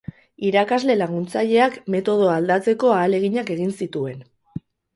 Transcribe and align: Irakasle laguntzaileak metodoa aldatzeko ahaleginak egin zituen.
Irakasle 0.51 0.95
laguntzaileak 1.01 1.77
metodoa 1.97 2.39
aldatzeko 2.39 2.91
ahaleginak 2.97 3.55
egin 3.59 3.79
zituen. 3.83 4.29